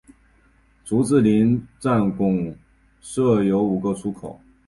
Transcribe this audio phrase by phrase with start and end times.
[0.83, 2.57] 竹子林站共
[3.01, 4.41] 设有五个出口。